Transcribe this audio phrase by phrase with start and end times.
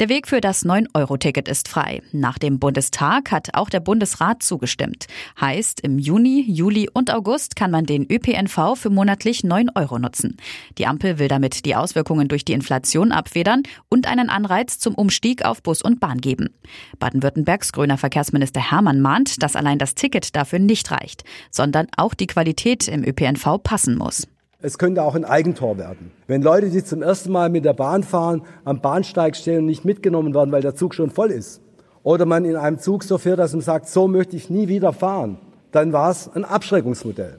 [0.00, 2.02] Der Weg für das 9-Euro-Ticket ist frei.
[2.12, 5.08] Nach dem Bundestag hat auch der Bundesrat zugestimmt.
[5.40, 10.36] Heißt, im Juni, Juli und August kann man den ÖPNV für monatlich 9 Euro nutzen.
[10.78, 15.44] Die Ampel will damit die Auswirkungen durch die Inflation abfedern und einen Anreiz zum Umstieg
[15.44, 16.50] auf Bus und Bahn geben.
[17.00, 22.28] Baden-Württembergs grüner Verkehrsminister Hermann mahnt, dass allein das Ticket dafür nicht reicht, sondern auch die
[22.28, 24.28] Qualität im ÖPNV passen muss.
[24.60, 26.10] Es könnte auch ein Eigentor werden.
[26.26, 29.84] Wenn Leute, die zum ersten Mal mit der Bahn fahren, am Bahnsteig stehen und nicht
[29.84, 31.60] mitgenommen werden, weil der Zug schon voll ist,
[32.02, 34.92] oder man in einem Zug so fährt, dass man sagt, so möchte ich nie wieder
[34.92, 35.38] fahren,
[35.70, 37.38] dann war es ein Abschreckungsmodell.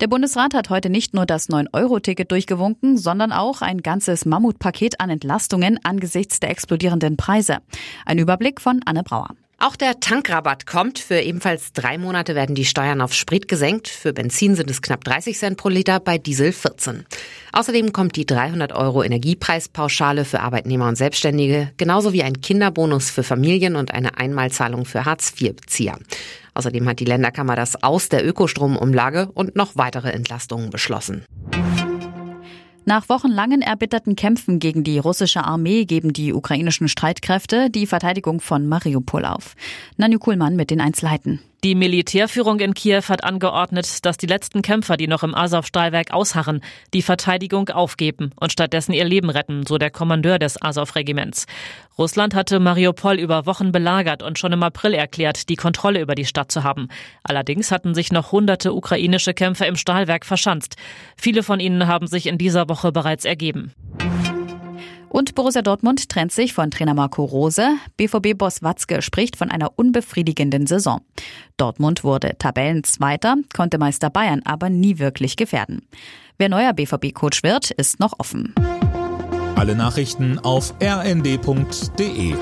[0.00, 5.10] Der Bundesrat hat heute nicht nur das 9-Euro-Ticket durchgewunken, sondern auch ein ganzes Mammutpaket an
[5.10, 7.58] Entlastungen angesichts der explodierenden Preise.
[8.06, 9.28] Ein Überblick von Anne Brauer.
[9.62, 10.98] Auch der Tankrabatt kommt.
[10.98, 13.88] Für ebenfalls drei Monate werden die Steuern auf Sprit gesenkt.
[13.88, 17.04] Für Benzin sind es knapp 30 Cent pro Liter, bei Diesel 14.
[17.52, 23.22] Außerdem kommt die 300 Euro Energiepreispauschale für Arbeitnehmer und Selbstständige, genauso wie ein Kinderbonus für
[23.22, 25.98] Familien und eine Einmalzahlung für Hartz-IV-Bezieher.
[26.54, 31.26] Außerdem hat die Länderkammer das Aus der Ökostromumlage und noch weitere Entlastungen beschlossen.
[32.84, 38.66] Nach wochenlangen erbitterten Kämpfen gegen die russische Armee geben die ukrainischen Streitkräfte die Verteidigung von
[38.66, 39.54] Mariupol auf.
[39.96, 41.40] Nanju Kuhlmann mit den Einzelheiten.
[41.62, 46.62] Die Militärführung in Kiew hat angeordnet, dass die letzten Kämpfer, die noch im Azov-Stahlwerk ausharren,
[46.94, 51.44] die Verteidigung aufgeben und stattdessen ihr Leben retten, so der Kommandeur des Azov-Regiments.
[51.98, 56.24] Russland hatte Mariupol über Wochen belagert und schon im April erklärt, die Kontrolle über die
[56.24, 56.88] Stadt zu haben.
[57.24, 60.76] Allerdings hatten sich noch hunderte ukrainische Kämpfer im Stahlwerk verschanzt.
[61.14, 63.74] Viele von ihnen haben sich in dieser Woche bereits ergeben.
[65.10, 67.68] Und Borussia Dortmund trennt sich von Trainer Marco Rose.
[67.96, 71.00] BVB-Boss Watzke spricht von einer unbefriedigenden Saison.
[71.56, 75.82] Dortmund wurde Tabellenzweiter, konnte Meister Bayern aber nie wirklich gefährden.
[76.38, 78.54] Wer neuer BVB-Coach wird, ist noch offen.
[79.56, 82.34] Alle Nachrichten auf rnd.de